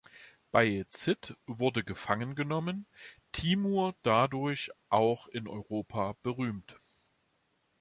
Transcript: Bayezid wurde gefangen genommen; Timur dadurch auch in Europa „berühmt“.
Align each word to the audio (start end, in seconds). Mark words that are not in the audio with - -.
Bayezid 0.51 1.35
wurde 1.45 1.83
gefangen 1.83 2.33
genommen; 2.33 2.87
Timur 3.33 3.93
dadurch 4.01 4.71
auch 4.89 5.27
in 5.27 5.47
Europa 5.47 6.15
„berühmt“. 6.23 6.79